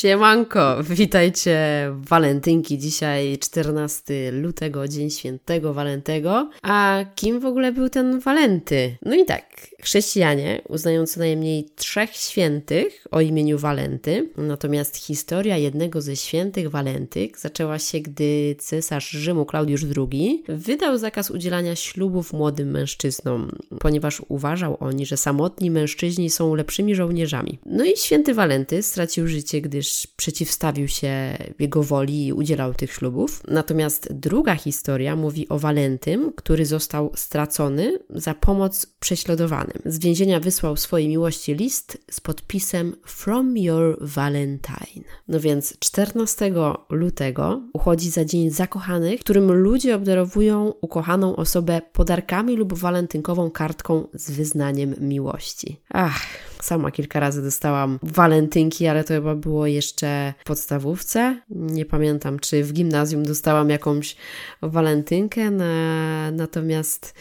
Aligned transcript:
Siemanko, 0.00 0.76
witajcie 0.82 1.58
walentynki. 1.94 2.78
Dzisiaj 2.78 3.38
14 3.38 4.32
lutego, 4.32 4.88
dzień 4.88 5.10
świętego 5.10 5.74
Walentego. 5.74 6.50
A 6.62 7.04
kim 7.14 7.40
w 7.40 7.46
ogóle 7.46 7.72
był 7.72 7.88
ten 7.88 8.20
Walenty? 8.20 8.96
No 9.02 9.14
i 9.14 9.24
tak, 9.24 9.44
chrześcijanie 9.82 10.62
uznają 10.68 11.06
co 11.06 11.20
najmniej 11.20 11.68
trzech 11.76 12.10
świętych 12.16 13.06
o 13.10 13.20
imieniu 13.20 13.58
Walenty, 13.58 14.30
natomiast 14.36 14.96
historia 14.96 15.56
jednego 15.56 16.02
ze 16.02 16.16
świętych 16.16 16.70
Walentyk 16.70 17.38
zaczęła 17.38 17.78
się, 17.78 18.00
gdy 18.00 18.56
cesarz 18.58 19.10
Rzymu 19.10 19.44
Klaudiusz 19.46 19.84
II 19.96 20.44
wydał 20.48 20.98
zakaz 20.98 21.30
udzielania 21.30 21.76
ślubów 21.76 22.32
młodym 22.32 22.70
mężczyznom, 22.70 23.50
ponieważ 23.80 24.22
uważał 24.28 24.76
oni, 24.80 25.06
że 25.06 25.16
samotni 25.16 25.70
mężczyźni 25.70 26.30
są 26.30 26.54
lepszymi 26.54 26.94
żołnierzami. 26.94 27.58
No 27.66 27.84
i 27.84 27.96
święty 27.96 28.34
Walenty 28.34 28.82
stracił 28.82 29.26
życie, 29.28 29.60
gdyż 29.60 30.06
przeciwstawił 30.16 30.88
się 30.88 31.38
jego 31.58 31.82
woli 31.82 32.26
i 32.26 32.32
udzielał 32.32 32.74
tych 32.74 32.92
ślubów. 32.92 33.42
Natomiast 33.48 34.12
druga 34.12 34.54
historia 34.54 35.16
mówi 35.16 35.48
o 35.48 35.58
Walentym, 35.58 36.32
który 36.36 36.66
został 36.66 37.12
stracony 37.14 37.98
za 38.10 38.34
pomoc 38.34 38.86
prześladowanym. 38.86 39.69
Z 39.84 39.98
więzienia 39.98 40.40
wysłał 40.40 40.76
swojej 40.76 41.08
miłości 41.08 41.54
list 41.54 41.98
z 42.10 42.20
podpisem 42.20 42.96
From 43.06 43.58
Your 43.58 43.98
Valentine. 44.00 45.04
No 45.28 45.40
więc 45.40 45.78
14 45.78 46.52
lutego 46.90 47.62
uchodzi 47.72 48.10
za 48.10 48.24
Dzień 48.24 48.50
Zakochanych, 48.50 49.20
którym 49.20 49.52
ludzie 49.52 49.96
obdarowują 49.96 50.72
ukochaną 50.80 51.36
osobę 51.36 51.80
podarkami 51.92 52.56
lub 52.56 52.74
walentynkową 52.74 53.50
kartką 53.50 54.08
z 54.14 54.30
wyznaniem 54.30 54.94
miłości. 55.00 55.80
Ach, 55.90 56.26
sama 56.64 56.90
kilka 56.90 57.20
razy 57.20 57.42
dostałam 57.42 57.98
walentynki, 58.02 58.86
ale 58.86 59.04
to 59.04 59.14
chyba 59.14 59.34
było 59.34 59.66
jeszcze 59.66 60.34
w 60.38 60.44
podstawówce. 60.44 61.40
Nie 61.50 61.84
pamiętam, 61.84 62.38
czy 62.38 62.64
w 62.64 62.72
gimnazjum 62.72 63.22
dostałam 63.22 63.70
jakąś 63.70 64.16
walentynkę, 64.62 65.50
na, 65.50 66.30
natomiast 66.30 67.14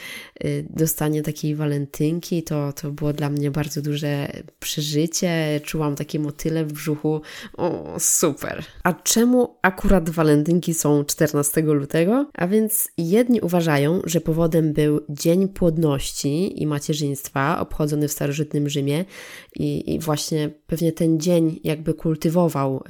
y, 0.45 0.65
dostanie 0.69 1.21
takiej 1.21 1.55
walentynki 1.55 2.43
to, 2.43 2.73
to 2.73 2.91
było 2.91 3.13
dla 3.13 3.29
mnie 3.29 3.51
bardzo 3.51 3.81
duże 3.81 4.31
przeżycie. 4.59 5.61
Czułam 5.63 5.95
takie 5.95 6.19
motyle 6.19 6.65
w 6.65 6.73
brzuchu. 6.73 7.21
O, 7.57 7.95
super. 7.99 8.63
A 8.83 8.93
czemu 8.93 9.55
akurat 9.61 10.09
walentynki 10.09 10.73
są 10.73 11.05
14 11.05 11.61
lutego? 11.61 12.25
A 12.33 12.47
więc 12.47 12.89
jedni 12.97 13.41
uważają, 13.41 14.01
że 14.03 14.21
powodem 14.21 14.73
był 14.73 15.01
Dzień 15.09 15.47
Płodności 15.47 16.61
i 16.61 16.67
Macierzyństwa, 16.67 17.59
obchodzony 17.59 18.07
w 18.07 18.11
starożytnym 18.11 18.69
Rzymie, 18.69 19.05
i, 19.55 19.93
i 19.93 19.99
właśnie 19.99 20.49
pewnie 20.67 20.91
ten 20.91 21.19
dzień 21.19 21.59
jakby 21.63 21.93
kultywował 21.93 22.83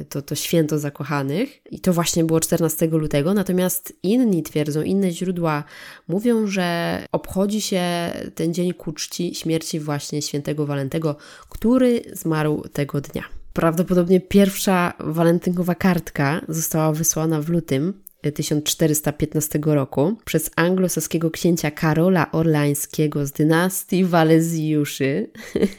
y, 0.00 0.04
to, 0.04 0.22
to 0.22 0.34
święto 0.34 0.78
zakochanych. 0.78 1.60
I 1.72 1.80
to 1.80 1.92
właśnie 1.92 2.24
było 2.24 2.40
14 2.40 2.86
lutego, 2.86 3.34
natomiast 3.34 3.92
inni 4.02 4.42
twierdzą, 4.42 4.82
inne 4.82 5.10
źródła 5.10 5.64
mówią, 6.08 6.46
że 6.46 6.98
obchodzi 7.12 7.60
się 7.60 7.82
ten 8.34 8.54
dzień 8.54 8.74
ku 8.74 8.92
czci 8.92 9.34
śmierci 9.34 9.80
właśnie 9.80 10.22
świętego 10.22 10.66
Walentego, 10.66 11.16
który 11.48 12.02
zmarł 12.12 12.62
tego 12.72 13.00
dnia. 13.00 13.22
Prawdopodobnie 13.52 14.20
pierwsza 14.20 14.92
walentynkowa 15.00 15.74
kartka 15.74 16.40
została 16.48 16.92
wysłana 16.92 17.40
w 17.40 17.48
lutym 17.48 18.02
1415 18.34 19.58
roku 19.64 20.16
przez 20.24 20.50
anglosaskiego 20.56 21.30
księcia 21.30 21.70
Karola 21.70 22.32
Orlańskiego 22.32 23.26
z 23.26 23.32
dynastii 23.32 24.04
Walezjuszy. 24.04 25.30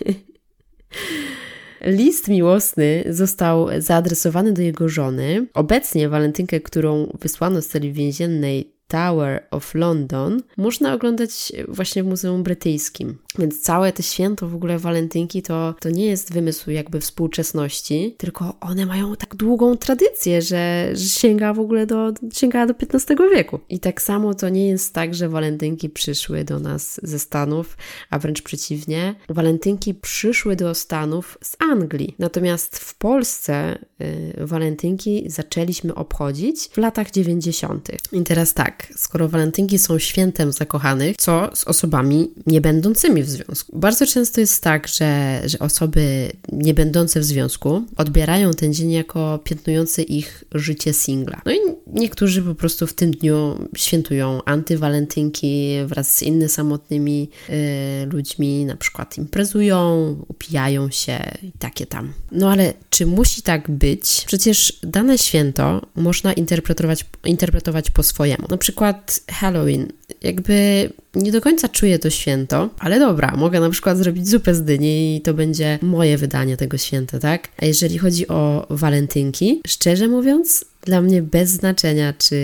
List 1.82 2.28
miłosny 2.28 3.04
został 3.10 3.68
zaadresowany 3.78 4.54
do 4.54 4.62
jego 4.62 4.90
żony. 4.90 5.48
Obecnie 5.54 6.10
walentynkę, 6.10 6.60
którą 6.60 7.18
wysłano 7.22 7.62
z 7.62 7.68
celi 7.68 7.94
więziennej 7.94 8.74
Tower 8.92 9.44
of 9.52 9.76
London 9.76 10.44
można 10.58 10.94
oglądać 10.94 11.52
właśnie 11.68 12.04
w 12.04 12.08
Muzeum 12.08 12.44
Brytyjskim. 12.44 13.18
Więc 13.40 13.62
całe 13.62 13.94
te 13.94 14.04
święto 14.04 14.48
w 14.48 14.56
ogóle 14.56 14.80
walentynki 14.80 15.42
to, 15.42 15.76
to 15.80 15.90
nie 15.90 16.06
jest 16.06 16.34
wymysł 16.34 16.72
jakby 16.72 17.00
współczesności, 17.00 18.16
tylko 18.18 18.56
one 18.62 18.86
mają 18.86 19.16
tak 19.16 19.36
długą 19.36 19.78
tradycję, 19.78 20.42
że, 20.42 20.90
że 20.94 21.10
sięga 21.10 21.54
w 21.54 21.60
ogóle 21.60 21.86
do, 21.86 22.14
sięga 22.34 22.66
do 22.66 22.74
XV 22.74 23.16
wieku. 23.36 23.60
I 23.70 23.80
tak 23.80 24.02
samo 24.02 24.34
to 24.34 24.50
nie 24.50 24.68
jest 24.68 24.94
tak, 24.94 25.16
że 25.16 25.30
walentynki 25.30 25.90
przyszły 25.90 26.44
do 26.44 26.60
nas 26.60 27.00
ze 27.04 27.20
Stanów, 27.20 27.78
a 28.10 28.20
wręcz 28.20 28.42
przeciwnie. 28.42 29.16
Walentynki 29.30 29.94
przyszły 29.94 30.56
do 30.56 30.76
Stanów 30.76 31.38
z 31.42 31.56
Anglii. 31.60 32.16
Natomiast 32.20 32.80
w 32.80 32.96
Polsce 32.96 33.80
y, 34.02 34.46
walentynki 34.46 35.24
zaczęliśmy 35.28 35.96
obchodzić 35.96 36.70
w 36.72 36.78
latach 36.78 37.12
90. 37.12 37.88
I 38.12 38.24
teraz 38.24 38.54
tak, 38.54 38.81
skoro 38.96 39.30
walentynki 39.30 39.80
są 39.80 40.00
świętem 40.00 40.52
zakochanych, 40.52 41.16
co 41.18 41.50
z 41.54 41.64
osobami 41.64 42.32
nie 42.48 42.62
będącymi 42.62 43.24
w 43.24 43.30
związku? 43.30 43.80
Bardzo 43.80 44.06
często 44.06 44.42
jest 44.42 44.64
tak, 44.64 44.88
że, 44.88 45.42
że 45.46 45.60
osoby 45.60 46.32
nie 46.52 46.74
będące 46.74 47.20
w 47.20 47.24
związku 47.24 47.84
odbierają 47.98 48.52
ten 48.52 48.74
dzień 48.74 48.92
jako 48.92 49.40
piętnujący 49.44 50.04
ich 50.04 50.44
życie 50.52 50.94
singla. 50.94 51.42
No 51.46 51.52
i 51.52 51.58
niektórzy 51.94 52.42
po 52.42 52.56
prostu 52.56 52.88
w 52.88 52.94
tym 52.94 53.12
dniu 53.12 53.68
świętują 53.78 54.44
antywalentynki 54.46 55.76
wraz 55.86 56.16
z 56.16 56.22
innymi 56.22 56.50
samotnymi 56.50 57.30
y, 57.50 58.06
ludźmi, 58.06 58.66
na 58.66 58.76
przykład 58.76 59.18
imprezują, 59.18 60.16
upijają 60.28 60.90
się 60.90 61.20
i 61.44 61.52
takie 61.52 61.86
tam. 61.86 62.14
No 62.32 62.52
ale 62.52 62.74
czy 62.90 63.06
musi 63.06 63.42
tak 63.42 63.72
być? 63.72 64.24
Przecież 64.28 64.80
dane 64.84 65.18
święto 65.18 65.82
można 65.96 66.34
interpretować, 66.34 67.06
interpretować 67.26 67.92
po 67.92 68.04
swojemu. 68.04 68.48
Na 68.50 68.58
przykład 68.58 69.20
Halloween. 69.32 69.88
Jakby 70.22 70.90
nie 71.16 71.32
do 71.32 71.42
końca 71.42 71.70
czuję 71.70 72.00
to 72.00 72.10
święto, 72.10 72.70
ale 72.80 73.00
dobra, 73.00 73.36
mogę 73.38 73.60
na 73.60 73.70
przykład 73.70 73.98
zrobić 73.98 74.28
zupę 74.28 74.56
z 74.56 74.64
dyni 74.64 75.16
i 75.16 75.22
to 75.22 75.34
będzie 75.34 75.80
moje 75.82 76.18
wydanie 76.18 76.58
tego 76.58 76.78
święta, 76.78 77.20
tak? 77.20 77.48
A 77.58 77.66
jeżeli 77.66 77.98
chodzi 77.98 78.28
o 78.28 78.68
walentynki, 78.70 79.62
szczerze 79.68 80.08
mówiąc, 80.08 80.66
dla 80.86 81.02
mnie 81.02 81.22
bez 81.22 81.50
znaczenia, 81.50 82.14
czy 82.18 82.38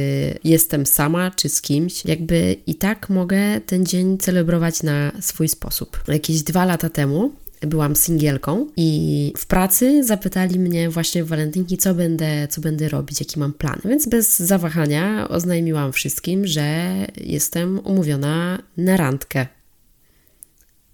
jestem 0.44 0.86
sama, 0.86 1.32
czy 1.32 1.50
z 1.50 1.62
kimś, 1.62 2.06
jakby 2.06 2.56
i 2.68 2.76
tak 2.76 3.10
mogę 3.10 3.62
ten 3.66 3.86
dzień 3.86 4.18
celebrować 4.18 4.84
na 4.84 5.12
swój 5.22 5.48
sposób. 5.48 6.04
Jakieś 6.08 6.42
dwa 6.42 6.66
lata 6.66 6.90
temu 6.90 7.32
byłam 7.62 7.96
singielką 7.96 8.68
i 8.78 9.34
w 9.38 9.46
pracy 9.46 10.04
zapytali 10.04 10.60
mnie 10.60 10.90
właśnie 10.90 11.24
w 11.24 11.28
walentynki, 11.28 11.78
co 11.78 11.94
będę, 11.94 12.48
co 12.48 12.62
będę 12.62 12.90
robić, 12.90 13.20
jaki 13.20 13.40
mam 13.40 13.54
plan. 13.54 13.82
Więc 13.86 14.08
bez 14.10 14.40
zawahania 14.40 15.30
oznajmiłam 15.30 15.92
wszystkim, 15.92 16.48
że 16.48 16.94
jestem 17.18 17.80
umówiona 17.80 18.64
na 18.78 18.98
randkę 18.98 19.48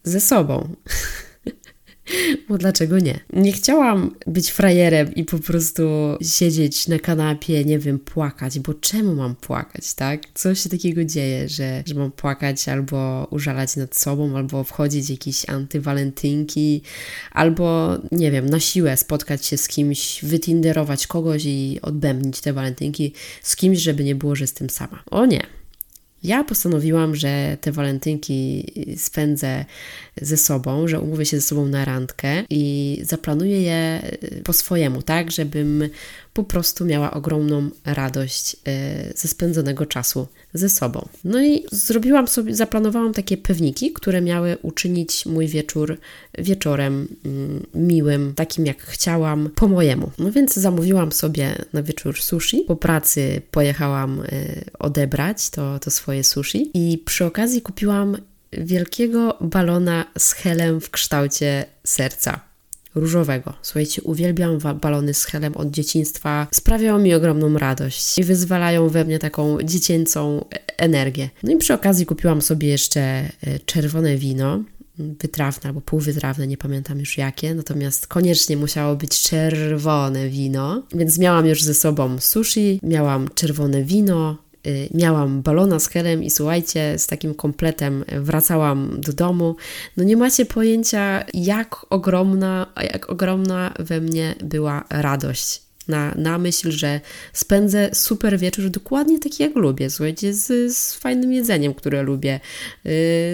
ze 0.04 0.22
sobą. 0.22 0.70
Bo 2.50 2.58
dlaczego 2.58 3.00
nie? 3.00 3.20
Nie 3.34 3.52
chciałam 3.52 4.16
być 4.28 4.52
frajerem 4.52 5.16
i 5.16 5.24
po 5.24 5.40
prostu 5.40 5.84
siedzieć 6.22 6.88
na 6.88 7.00
kanapie, 7.00 7.66
nie 7.66 7.80
wiem, 7.80 8.00
płakać, 8.00 8.60
bo 8.60 8.74
czemu 8.74 9.16
mam 9.16 9.36
płakać, 9.36 9.94
tak? 9.94 10.22
Co 10.34 10.56
się 10.56 10.70
takiego 10.70 11.06
dzieje, 11.06 11.50
że, 11.50 11.84
że 11.86 11.96
mam 11.96 12.12
płakać 12.12 12.70
albo 12.70 13.28
użalać 13.32 13.76
nad 13.76 13.96
sobą, 13.96 14.38
albo 14.38 14.64
wchodzić 14.64 15.10
jakieś 15.10 15.50
antywalentynki, 15.50 16.82
albo, 17.32 17.98
nie 18.12 18.32
wiem, 18.32 18.46
na 18.46 18.60
siłę 18.60 18.98
spotkać 18.98 19.46
się 19.46 19.58
z 19.58 19.68
kimś, 19.68 20.24
wytinderować 20.24 21.08
kogoś 21.08 21.44
i 21.46 21.80
odbębnić 21.82 22.42
te 22.42 22.54
walentynki 22.54 23.14
z 23.42 23.56
kimś, 23.56 23.80
żeby 23.80 24.04
nie 24.04 24.16
było, 24.16 24.36
że 24.36 24.44
jestem 24.44 24.70
sama. 24.70 25.04
O 25.12 25.26
nie, 25.26 25.42
ja 26.24 26.44
postanowiłam, 26.44 27.16
że 27.16 27.58
te 27.62 27.72
walentynki 27.72 28.66
spędzę 28.98 29.66
ze 30.22 30.38
sobą, 30.38 30.88
że 30.88 31.00
umówię 31.00 31.26
się 31.26 31.38
ze 31.38 31.48
sobą 31.48 31.68
na 31.68 31.86
randkę 31.86 32.44
i 32.50 33.00
zaplanuję 33.04 33.62
je 33.62 34.02
po 34.44 34.54
swojemu, 34.54 35.02
tak, 35.02 35.32
żebym 35.32 35.90
po 36.34 36.44
prostu 36.44 36.86
miała 36.86 37.12
ogromną 37.12 37.70
radość 37.86 38.56
e, 38.68 39.14
ze 39.16 39.28
spędzonego 39.28 39.86
czasu 39.86 40.28
ze 40.54 40.70
sobą. 40.70 41.08
No 41.24 41.44
i 41.44 41.66
zrobiłam 41.72 42.28
sobie, 42.28 42.56
zaplanowałam 42.56 43.14
takie 43.14 43.38
pewniki, 43.38 43.92
które 43.94 44.22
miały 44.22 44.58
uczynić 44.62 45.26
mój 45.26 45.48
wieczór 45.48 45.98
wieczorem 46.38 47.08
mm, 47.26 47.66
miłym, 47.76 48.34
takim 48.36 48.66
jak 48.66 48.82
chciałam, 48.82 49.50
po 49.56 49.68
mojemu. 49.68 50.12
No 50.20 50.32
więc 50.32 50.54
zamówiłam 50.54 51.12
sobie 51.12 51.56
na 51.74 51.84
wieczór 51.84 52.22
sushi. 52.22 52.64
Po 52.68 52.76
pracy 52.76 53.42
pojechałam 53.52 54.22
e, 54.22 54.26
odebrać 54.80 55.50
to, 55.50 55.80
to 55.80 55.92
swoje 55.92 56.24
sushi 56.24 56.72
i 56.74 56.98
przy 56.98 57.26
okazji 57.26 57.62
kupiłam 57.62 58.18
wielkiego 58.52 59.38
balona 59.42 60.06
z 60.18 60.32
helem 60.32 60.82
w 60.82 60.90
kształcie 60.90 61.66
serca 61.84 62.53
różowego. 62.96 63.54
Słuchajcie, 63.62 64.02
uwielbiam 64.02 64.58
balony 64.82 65.14
z 65.14 65.26
helem 65.26 65.58
od 65.58 65.72
dzieciństwa. 65.72 66.48
Sprawiają 66.52 67.00
mi 67.00 67.14
ogromną 67.14 67.58
radość 67.58 68.18
i 68.18 68.24
wyzwalają 68.24 68.90
we 68.90 69.06
mnie 69.06 69.20
taką 69.20 69.58
dziecięcą 69.64 70.46
energię. 70.78 71.30
No 71.44 71.52
i 71.52 71.58
przy 71.58 71.74
okazji 71.74 72.06
kupiłam 72.06 72.42
sobie 72.42 72.68
jeszcze 72.68 73.02
e, 73.02 73.30
czerwone 73.66 74.18
wino 74.18 74.64
wytrawne 74.98 75.68
albo 75.68 75.82
półwytrawne, 75.82 76.48
nie 76.48 76.58
pamiętam 76.58 77.00
już 77.00 77.18
jakie, 77.18 77.56
natomiast 77.56 78.08
koniecznie 78.08 78.58
musiało 78.58 78.96
być 78.96 79.22
czerwone 79.22 80.30
wino, 80.30 80.84
więc 80.96 81.20
miałam 81.20 81.46
już 81.46 81.64
ze 81.64 81.74
sobą 81.74 82.20
sushi, 82.20 82.80
miałam 82.84 83.30
czerwone 83.36 83.84
wino, 83.84 84.43
miałam 84.94 85.42
balona 85.42 85.80
z 85.80 85.88
helem 85.88 86.24
i 86.24 86.30
słuchajcie, 86.30 87.00
z 87.00 87.08
takim 87.08 87.36
kompletem 87.36 88.06
wracałam 88.08 89.02
do 89.02 89.14
domu. 89.14 89.56
No 89.98 90.04
nie 90.04 90.18
macie 90.18 90.46
pojęcia, 90.46 91.24
jak 91.34 91.86
ogromna, 91.90 92.68
jak 92.94 93.10
ogromna 93.10 93.74
we 93.80 94.02
mnie 94.02 94.36
była 94.44 94.84
radość 94.90 95.62
na, 95.88 96.14
na 96.18 96.38
myśl, 96.38 96.72
że 96.72 97.02
spędzę 97.34 97.90
super 97.94 98.40
wieczór 98.40 98.70
dokładnie 98.70 99.20
taki 99.20 99.44
jak 99.44 99.56
lubię, 99.56 99.90
słuchajcie, 99.90 100.34
z, 100.34 100.74
z 100.78 100.94
fajnym 100.94 101.34
jedzeniem, 101.34 101.74
które 101.74 102.04
lubię, 102.04 102.40
yy, 102.84 102.92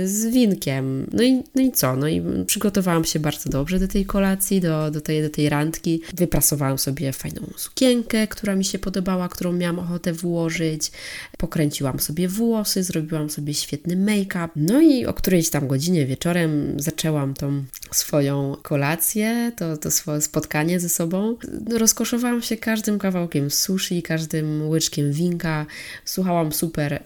z 0.08 0.26
winkiem. 0.26 1.08
No 1.14 1.24
i, 1.24 1.44
no 1.56 1.62
i 1.62 1.72
co? 1.72 1.96
No 1.96 2.08
i 2.08 2.24
przygotowałam 2.46 3.06
się 3.06 3.20
bardzo 3.20 3.50
dobrze 3.50 3.80
do 3.80 3.88
tej 3.88 4.06
kolacji, 4.06 4.62
do, 4.62 4.92
do, 4.92 5.02
tej, 5.02 5.22
do 5.22 5.30
tej 5.30 5.50
randki. 5.50 6.02
Wyprasowałam 6.14 6.78
sobie 6.78 7.14
fajną 7.14 7.42
sukienkę, 7.58 8.28
która 8.28 8.56
mi 8.56 8.66
się 8.66 8.80
podobała, 8.80 9.30
którą 9.30 9.52
miałam 9.52 9.80
ochotę 9.80 10.14
włożyć. 10.14 10.92
Pokręciłam 11.38 12.00
sobie 12.00 12.28
włosy, 12.28 12.84
zrobiłam 12.84 13.30
sobie 13.30 13.54
świetny 13.54 13.96
make-up. 13.96 14.50
No 14.56 14.82
i 14.82 15.06
o 15.06 15.14
którejś 15.14 15.50
tam 15.50 15.68
godzinie 15.68 16.06
wieczorem 16.06 16.80
zaczęłam 16.80 17.34
tą 17.34 17.64
swoją 17.92 18.56
kolację, 18.62 19.52
to, 19.58 19.78
to 19.78 19.92
swoje 19.92 20.22
spotkanie 20.22 20.80
ze 20.80 20.90
sobą. 20.90 21.36
Rozkoszowałam 21.72 22.39
się 22.42 22.58
każdym 22.58 23.00
kawałkiem 23.00 23.52
sushi, 23.52 24.04
każdym 24.04 24.70
łyczkiem 24.70 25.12
winka. 25.12 25.66
Słuchałam 26.06 26.54
super 26.54 26.94
y, 26.94 27.00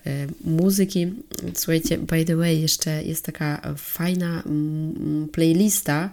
muzyki. 0.43 1.13
Słuchajcie, 1.53 1.97
by 1.97 2.25
the 2.25 2.35
way, 2.35 2.61
jeszcze 2.61 3.03
jest 3.03 3.25
taka 3.25 3.73
fajna 3.77 4.43
playlista 5.31 6.09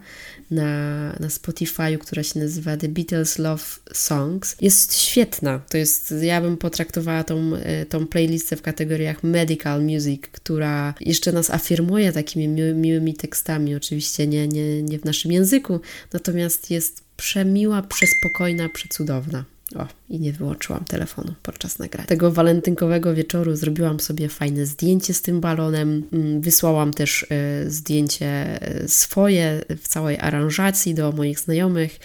na, 0.50 1.12
na 1.20 1.30
Spotify, 1.30 1.98
która 2.00 2.22
się 2.22 2.40
nazywa 2.40 2.76
The 2.76 2.88
Beatles 2.88 3.38
Love 3.38 3.64
Songs. 3.92 4.56
Jest 4.60 4.98
świetna. 4.98 5.58
To 5.58 5.78
jest, 5.78 6.14
ja 6.22 6.40
bym 6.40 6.56
potraktowała 6.56 7.24
tą, 7.24 7.54
y, 7.54 7.86
tą 7.88 8.06
playlistę 8.06 8.56
w 8.56 8.62
kategoriach 8.62 9.22
medical 9.22 9.84
music, 9.84 10.22
która 10.32 10.94
jeszcze 11.00 11.32
nas 11.32 11.50
afirmuje 11.50 12.12
takimi 12.12 12.48
miły, 12.48 12.74
miłymi 12.74 13.14
tekstami. 13.14 13.74
Oczywiście 13.74 14.26
nie, 14.26 14.48
nie, 14.48 14.82
nie 14.82 14.98
w 14.98 15.04
naszym 15.04 15.32
języku, 15.32 15.80
natomiast 16.12 16.70
jest 16.70 17.09
przemiła, 17.20 17.82
przespokojna, 17.82 18.68
przecudowna. 18.68 19.44
O, 19.76 19.86
i 20.08 20.20
nie 20.20 20.32
wyłączyłam 20.32 20.84
telefonu 20.84 21.34
podczas 21.42 21.78
nagrania. 21.78 22.06
Tego 22.06 22.32
walentynkowego 22.32 23.14
wieczoru 23.14 23.56
zrobiłam 23.56 24.00
sobie 24.00 24.28
fajne 24.28 24.66
zdjęcie 24.66 25.14
z 25.14 25.22
tym 25.22 25.40
balonem. 25.40 26.02
Mm, 26.12 26.40
wysłałam 26.40 26.94
też 26.94 27.22
y, 27.22 27.70
zdjęcie 27.70 28.58
y, 28.82 28.88
swoje 28.88 29.64
w 29.82 29.88
całej 29.88 30.18
aranżacji 30.18 30.94
do 30.94 31.12
moich 31.12 31.40
znajomych. 31.40 31.98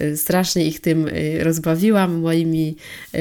Y, 0.00 0.16
strasznie 0.16 0.66
ich 0.66 0.80
tym 0.80 1.08
rozbawiłam, 1.40 2.20
moimi 2.20 2.76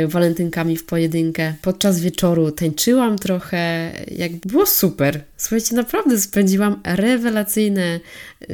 walentynkami 0.08 0.78
w 0.78 0.86
pojedynkę. 0.86 1.54
Podczas 1.62 2.00
wieczoru 2.00 2.52
tańczyłam 2.52 3.18
trochę, 3.18 3.92
jak 4.12 4.36
było 4.36 4.66
super. 4.66 5.24
Słuchajcie, 5.38 5.76
naprawdę 5.76 6.20
spędziłam 6.20 6.82
rewelacyjne 6.84 8.00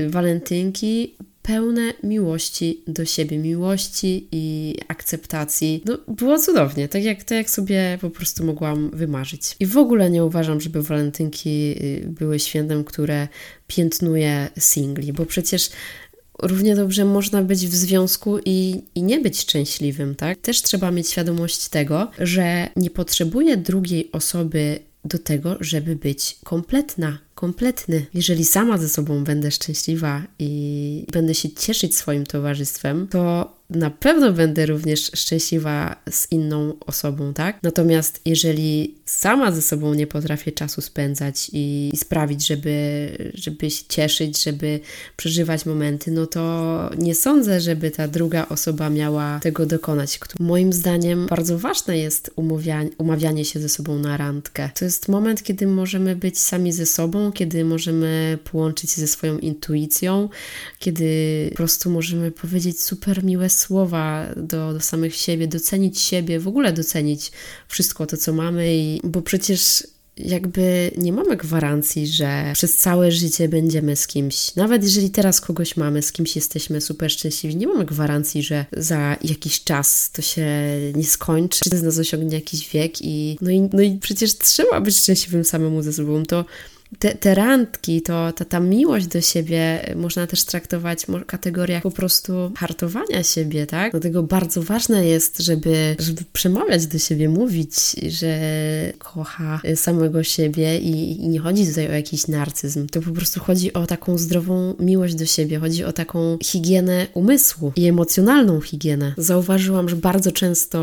walentynki 0.10 1.16
pełne 1.48 1.94
miłości 2.04 2.82
do 2.88 3.06
siebie, 3.06 3.38
miłości 3.38 4.28
i 4.32 4.76
akceptacji. 4.88 5.84
No, 5.86 5.98
było 6.08 6.40
cudownie, 6.40 6.88
tak 6.88 7.04
jak, 7.04 7.24
tak 7.24 7.38
jak 7.38 7.50
sobie 7.50 7.98
po 8.02 8.10
prostu 8.10 8.46
mogłam 8.46 8.90
wymarzyć. 8.90 9.56
I 9.60 9.66
w 9.66 9.78
ogóle 9.78 10.10
nie 10.10 10.26
uważam, 10.26 10.62
żeby 10.62 10.84
walentynki 10.84 11.76
y, 11.82 12.08
były 12.08 12.40
świętem, 12.40 12.84
które 12.84 13.28
piętnuje 13.68 14.50
singli, 14.60 15.14
bo 15.14 15.26
przecież 15.26 15.70
równie 16.40 16.76
dobrze 16.76 17.06
można 17.06 17.42
być 17.42 17.68
w 17.68 17.76
związku 17.76 18.40
i, 18.46 18.82
i 18.96 19.04
nie 19.04 19.20
być 19.20 19.42
szczęśliwym, 19.42 20.16
tak? 20.16 20.38
Też 20.38 20.62
trzeba 20.62 20.92
mieć 20.92 21.10
świadomość 21.10 21.68
tego, 21.68 22.12
że 22.20 22.70
nie 22.76 22.90
potrzebuje 22.90 23.58
drugiej 23.58 24.12
osoby 24.12 24.80
do 25.06 25.18
tego, 25.18 25.58
żeby 25.60 25.96
być 25.96 26.38
kompletna, 26.44 27.27
kompletny. 27.38 28.06
Jeżeli 28.14 28.46
sama 28.46 28.78
ze 28.78 28.90
sobą 28.90 29.24
będę 29.24 29.52
szczęśliwa 29.52 30.24
i 30.40 31.06
będę 31.12 31.36
się 31.36 31.50
cieszyć 31.50 31.96
swoim 31.96 32.26
towarzystwem, 32.26 33.08
to 33.08 33.54
na 33.70 33.90
pewno 33.90 34.34
będę 34.34 34.66
również 34.66 35.12
szczęśliwa 35.16 35.96
z 36.10 36.32
inną 36.32 36.74
osobą, 36.80 37.34
tak? 37.34 37.60
Natomiast 37.64 38.22
jeżeli 38.26 38.96
sama 39.08 39.52
ze 39.52 39.62
sobą 39.62 39.94
nie 39.94 40.08
potrafię 40.08 40.52
czasu 40.52 40.82
spędzać 40.82 41.50
i, 41.54 41.92
sprawić, 41.96 42.48
żeby, 42.48 43.10
żeby 43.34 43.72
się 43.72 43.84
cieszyć, 43.90 44.44
żeby 44.44 44.80
przeżywać 45.18 45.66
momenty, 45.66 46.12
no 46.12 46.28
to 46.28 46.90
nie 46.98 47.16
sądzę, 47.16 47.62
żeby 47.62 47.92
ta 47.92 48.08
druga 48.08 48.48
osoba 48.50 48.90
miała 48.90 49.40
tego 49.40 49.66
dokonać. 49.66 50.20
Moim 50.40 50.74
zdaniem 50.74 51.28
bardzo 51.28 51.60
ważne 51.60 51.98
jest 51.98 52.32
umawianie, 52.36 52.90
umawianie 52.98 53.46
się 53.46 53.60
ze 53.60 53.70
sobą 53.70 54.00
na 54.00 54.18
randkę. 54.18 54.70
To 54.80 54.86
jest 54.86 55.08
moment, 55.08 55.44
kiedy 55.44 55.68
możemy 55.68 56.16
być 56.16 56.40
sami 56.40 56.74
ze 56.74 56.86
sobą, 56.86 57.32
kiedy 57.32 57.66
możemy 57.66 58.38
połączyć 58.44 58.92
się 58.92 59.02
ze 59.02 59.08
swoją 59.08 59.38
intuicją, 59.38 60.30
kiedy 60.80 61.08
po 61.50 61.56
prostu 61.56 61.90
możemy 61.90 62.32
powiedzieć 62.32 62.82
super 62.82 63.24
miłe 63.24 63.50
słowa 63.50 64.26
do, 64.36 64.74
do 64.74 64.80
samych 64.80 65.16
siebie, 65.16 65.48
docenić 65.48 66.00
siebie, 66.00 66.40
w 66.40 66.48
ogóle 66.48 66.74
docenić 66.74 67.32
wszystko 67.68 68.06
to, 68.06 68.18
co 68.18 68.34
mamy, 68.34 68.76
i, 68.76 68.97
bo 69.04 69.22
przecież 69.22 69.84
jakby 70.18 70.92
nie 70.98 71.14
mamy 71.14 71.38
gwarancji, 71.38 72.08
że 72.08 72.52
przez 72.54 72.78
całe 72.78 73.12
życie 73.12 73.50
będziemy 73.50 73.96
z 73.96 74.08
kimś. 74.08 74.56
Nawet 74.56 74.84
jeżeli 74.84 75.10
teraz 75.10 75.42
kogoś 75.42 75.78
mamy, 75.78 76.02
z 76.02 76.12
kimś 76.12 76.36
jesteśmy 76.36 76.82
super 76.82 77.12
szczęśliwi, 77.12 77.56
nie 77.56 77.68
mamy 77.68 77.86
gwarancji, 77.86 78.44
że 78.44 78.66
za 78.78 79.18
jakiś 79.24 79.64
czas 79.64 80.12
to 80.12 80.22
się 80.22 80.48
nie 80.96 81.06
skończy, 81.06 81.60
że 81.72 81.78
z 81.78 81.84
nas 81.84 81.98
osiągnie 81.98 82.36
jakiś 82.36 82.70
wiek 82.70 83.02
i 83.02 83.38
no, 83.42 83.50
i 83.50 83.62
no 83.74 83.82
i 83.82 83.98
przecież 83.98 84.38
trzeba 84.38 84.82
być 84.82 84.98
szczęśliwym 84.98 85.44
samemu 85.44 85.82
ze 85.82 85.94
sobą. 85.94 86.26
To 86.26 86.46
te, 87.00 87.16
te 87.16 87.36
randki, 87.36 88.02
to 88.02 88.32
ta, 88.32 88.46
ta 88.46 88.60
miłość 88.60 89.08
do 89.08 89.22
siebie 89.22 89.94
można 89.96 90.28
też 90.28 90.44
traktować 90.44 91.06
w 91.06 91.26
kategoriach 91.26 91.84
po 91.84 91.92
prostu 91.92 92.52
hartowania 92.58 93.24
siebie, 93.24 93.68
tak? 93.68 93.92
Dlatego 93.92 94.24
bardzo 94.24 94.64
ważne 94.64 95.08
jest, 95.08 95.40
żeby, 95.40 95.96
żeby 96.00 96.22
przemawiać 96.34 96.88
do 96.88 97.00
siebie, 97.00 97.30
mówić, 97.30 97.76
że 98.10 98.40
kocha 98.98 99.62
samego 99.76 100.24
siebie 100.24 100.80
i, 100.80 101.22
i 101.24 101.28
nie 101.28 101.40
chodzi 101.40 101.68
tutaj 101.68 101.88
o 101.88 101.92
jakiś 101.92 102.28
narcyzm. 102.28 102.88
To 102.88 103.02
po 103.02 103.12
prostu 103.12 103.40
chodzi 103.40 103.74
o 103.74 103.86
taką 103.86 104.18
zdrową 104.18 104.76
miłość 104.80 105.16
do 105.16 105.26
siebie, 105.26 105.60
chodzi 105.60 105.84
o 105.84 105.94
taką 105.94 106.38
higienę 106.44 107.08
umysłu 107.14 107.72
i 107.76 107.88
emocjonalną 107.88 108.62
higienę. 108.62 109.14
Zauważyłam, 109.18 109.90
że 109.90 109.96
bardzo 109.96 110.32
często 110.32 110.78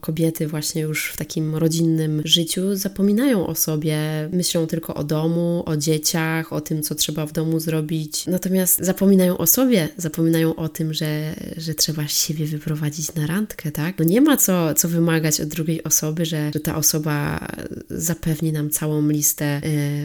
kobiety 0.00 0.48
właśnie 0.48 0.82
już 0.82 1.10
w 1.12 1.16
takim 1.16 1.56
rodzinnym 1.56 2.22
życiu 2.24 2.76
zapominają 2.76 3.46
o 3.46 3.54
sobie, 3.54 3.98
myślą 4.32 4.66
tylko 4.66 4.94
o 4.94 5.04
domu, 5.04 5.43
o 5.64 5.76
dzieciach, 5.76 6.52
o 6.52 6.60
tym, 6.60 6.82
co 6.82 6.94
trzeba 6.94 7.26
w 7.26 7.32
domu 7.32 7.60
zrobić. 7.60 8.26
Natomiast 8.26 8.84
zapominają 8.84 9.38
o 9.38 9.46
sobie, 9.46 9.88
zapominają 9.96 10.56
o 10.56 10.68
tym, 10.68 10.94
że, 10.94 11.34
że 11.56 11.74
trzeba 11.74 12.08
siebie 12.08 12.46
wyprowadzić 12.46 13.14
na 13.14 13.26
randkę, 13.26 13.72
tak? 13.72 13.98
No 13.98 14.04
nie 14.04 14.20
ma 14.20 14.36
co, 14.36 14.74
co 14.74 14.88
wymagać 14.88 15.40
od 15.40 15.48
drugiej 15.48 15.84
osoby, 15.84 16.24
że, 16.26 16.50
że 16.54 16.60
ta 16.60 16.76
osoba 16.76 17.48
zapewni 17.90 18.52
nam 18.52 18.70
całą 18.70 19.08
listę 19.08 19.44
e, 19.44 19.60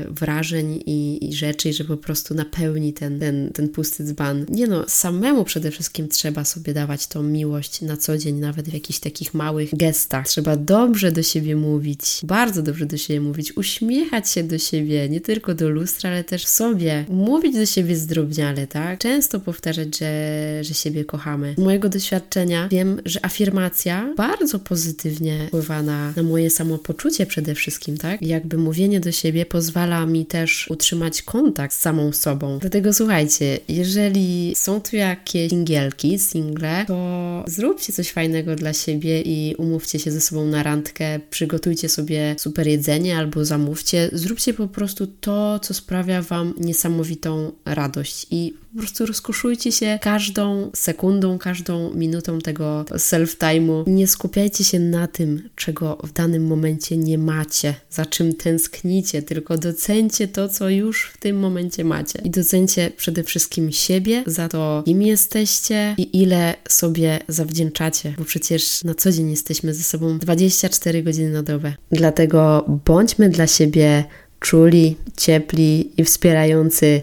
wrażeń 0.10 0.84
i, 0.86 1.29
i 1.29 1.34
rzeczy, 1.34 1.74
że 1.74 1.84
po 1.84 1.98
prostu 1.98 2.34
napełni 2.34 2.93
ten, 2.93 3.19
ten, 3.19 3.50
ten 3.53 3.69
pusty 3.69 4.03
dzban. 4.03 4.46
Nie 4.50 4.67
no, 4.67 4.84
samemu 4.88 5.43
przede 5.43 5.72
wszystkim 5.72 6.08
trzeba 6.08 6.46
sobie 6.46 6.74
dawać 6.74 7.08
tą 7.08 7.24
miłość 7.24 7.81
na 7.81 7.98
co 7.98 8.17
dzień, 8.17 8.36
nawet 8.36 8.69
w 8.69 8.74
jakichś 8.74 9.00
takich 9.00 9.34
małych 9.34 9.75
gestach. 9.75 10.27
Trzeba 10.27 10.55
dobrze 10.55 11.12
do 11.12 11.24
siebie 11.24 11.55
mówić, 11.55 12.22
bardzo 12.24 12.62
dobrze 12.62 12.86
do 12.86 12.98
siebie 12.98 13.22
mówić, 13.22 13.58
uśmiechać 13.58 14.29
się 14.29 14.43
do 14.43 14.58
siebie, 14.58 15.10
nie 15.10 15.22
tylko 15.29 15.55
do 15.55 15.69
lustra, 15.69 16.09
ale 16.09 16.24
też 16.24 16.45
sobie. 16.45 17.05
Mówić 17.09 17.55
do 17.55 17.65
siebie 17.65 17.95
zdrobniale, 17.95 18.67
tak? 18.67 19.00
Często 19.00 19.39
powtarzać, 19.39 19.98
że, 19.98 20.63
że 20.63 20.74
siebie 20.74 21.05
kochamy. 21.05 21.53
Z 21.57 21.62
mojego 21.62 21.89
doświadczenia 21.89 22.67
wiem, 22.71 23.01
że 23.05 23.25
afirmacja 23.25 24.13
bardzo 24.17 24.59
pozytywnie 24.59 25.48
wpływa 25.48 25.83
na, 25.83 26.13
na 26.15 26.24
moje 26.24 26.50
samopoczucie 26.50 27.25
przede 27.25 27.55
wszystkim, 27.55 27.98
tak? 27.98 28.21
Jakby 28.21 28.57
mówienie 28.57 29.00
do 29.00 29.12
siebie 29.12 29.45
pozwala 29.45 30.05
mi 30.05 30.25
też 30.25 30.67
utrzymać 30.69 31.21
kontakt 31.21 31.74
z 31.74 31.79
samą 31.79 32.12
sobą. 32.12 32.59
Dlatego 32.59 32.93
słuchajcie, 32.93 33.59
jeżeli 33.67 34.53
są 34.55 34.81
tu 34.81 34.95
jakieś 34.95 35.50
singielki, 35.50 36.19
single, 36.19 36.86
to 36.88 37.43
zróbcie 37.48 37.93
coś 37.93 38.12
fajnego 38.12 38.55
dla 38.55 38.74
siebie 38.74 39.21
i 39.21 39.55
umówcie 39.55 40.00
się 40.00 40.12
ze 40.12 40.21
sobą 40.21 40.45
na 40.45 40.63
randkę, 40.63 41.19
przygotujcie 41.29 41.89
sobie 41.89 42.36
super 42.38 42.67
jedzenie 42.67 43.17
albo 43.17 43.45
zamówcie, 43.45 44.09
zróbcie 44.13 44.53
po 44.53 44.67
prostu 44.67 45.07
to, 45.22 45.60
co 45.60 45.74
sprawia 45.74 46.22
Wam 46.22 46.54
niesamowitą 46.58 47.52
radość 47.66 48.28
i 48.32 48.54
po 48.74 48.80
prostu 48.80 49.06
rozkoszujcie 49.06 49.72
się 49.72 50.00
każdą 50.02 50.72
sekundą, 50.76 51.38
każdą 51.38 51.94
minutą 51.94 52.40
tego 52.40 52.86
self-time'u. 52.90 53.84
Nie 53.88 54.08
skupiajcie 54.08 54.64
się 54.64 54.80
na 54.80 55.08
tym, 55.08 55.50
czego 55.56 55.98
w 56.04 56.12
danym 56.12 56.48
momencie 56.48 56.98
nie 56.98 57.18
macie, 57.18 57.76
za 57.90 58.06
czym 58.06 58.34
tęsknicie, 58.34 59.22
tylko 59.22 59.58
docencie 59.58 60.28
to, 60.28 60.50
co 60.50 60.70
już 60.70 61.12
w 61.14 61.18
tym 61.18 61.40
momencie 61.40 61.84
macie. 61.84 62.20
I 62.24 62.30
docencie 62.30 62.92
przede 62.98 63.24
wszystkim 63.24 63.72
siebie 63.72 64.24
za 64.26 64.48
to, 64.48 64.84
kim 64.86 65.02
jesteście 65.02 65.96
i 65.98 66.22
ile 66.22 66.54
sobie 66.70 67.20
zawdzięczacie, 67.28 68.14
bo 68.18 68.26
przecież 68.26 68.84
na 68.84 68.96
co 68.96 69.12
dzień 69.12 69.30
jesteśmy 69.32 69.74
ze 69.74 69.84
sobą 69.84 70.20
24 70.20 71.04
godziny 71.04 71.30
na 71.30 71.44
dobę. 71.44 71.74
Dlatego 71.92 72.66
bądźmy 72.86 73.30
dla 73.30 73.48
siebie 73.48 74.06
czuli, 74.39 74.96
ciepli 75.17 75.91
i 75.98 76.03
wspierający 76.03 77.01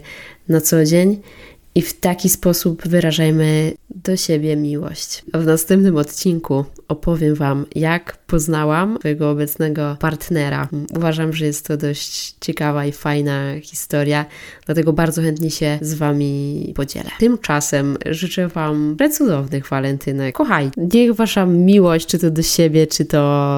na 0.48 0.60
co 0.60 0.84
dzień 0.84 1.20
i 1.74 1.82
w 1.82 2.00
taki 2.00 2.28
sposób 2.28 2.88
wyrażajmy 2.88 3.72
do 3.94 4.16
siebie 4.16 4.56
miłość. 4.56 5.22
A 5.32 5.38
w 5.38 5.46
następnym 5.46 5.96
odcinku 5.96 6.64
opowiem 6.88 7.34
Wam, 7.34 7.66
jak 7.74 8.16
poznałam 8.26 8.96
swojego 8.98 9.30
obecnego 9.30 9.96
partnera. 10.00 10.68
Uważam, 10.96 11.32
że 11.32 11.46
jest 11.46 11.66
to 11.66 11.76
dość 11.76 12.34
ciekawa 12.40 12.86
i 12.86 12.92
fajna 12.92 13.60
historia, 13.62 14.26
dlatego 14.66 14.92
bardzo 14.92 15.22
chętnie 15.22 15.50
się 15.50 15.78
z 15.80 15.94
Wami 15.94 16.72
podzielę. 16.76 17.10
Tymczasem 17.18 17.96
życzę 18.06 18.48
Wam 18.48 18.94
precudownych 18.98 19.68
walentynek. 19.68 20.34
Kochaj, 20.34 20.70
niech 20.76 21.12
Wasza 21.12 21.46
miłość, 21.46 22.06
czy 22.06 22.18
to 22.18 22.30
do 22.30 22.42
siebie, 22.42 22.86
czy 22.86 23.04
to 23.04 23.50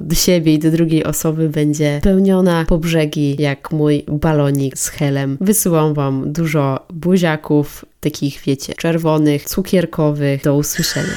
do 0.00 0.14
siebie 0.14 0.54
i 0.54 0.58
do 0.58 0.70
drugiej 0.70 1.04
osoby, 1.04 1.48
będzie 1.48 2.00
pełniona 2.02 2.64
po 2.68 2.78
brzegi, 2.78 3.36
jak 3.38 3.72
mój 3.72 4.04
balonik 4.08 4.78
z 4.78 4.88
helem. 4.88 5.38
Wysyłam 5.40 5.94
Wam 5.94 6.32
dużo 6.32 6.86
buziaków, 6.92 7.84
takich 8.00 8.40
wiecie, 8.46 8.74
czerwonych, 8.74 9.44
cukierkowych. 9.44 10.42
Do 10.42 10.56
usłyszenia. 10.56 11.16